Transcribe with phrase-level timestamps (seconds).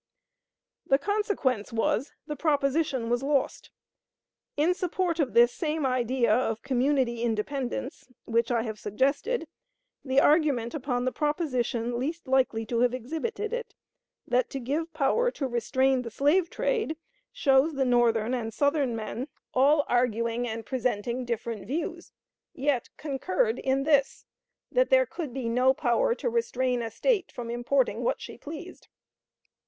[0.87, 3.69] The consequence was, the proposition was lost.
[4.57, 9.47] In support of this same idea of community independence, which I have suggested,
[10.03, 13.75] the argument upon the proposition least likely to have exhibited it,
[14.27, 16.97] that to give power to restrain the slave trade,
[17.31, 22.11] shows the Northern and Southern men all arguing and presenting different views,
[22.55, 24.25] yet concurred in this,
[24.71, 28.87] that there could be no power to restrain a State from importing what she pleased.